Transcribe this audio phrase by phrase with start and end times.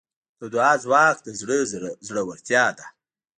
[0.39, 1.57] د دعا ځواک د زړه
[2.07, 2.85] زړورتیا ده.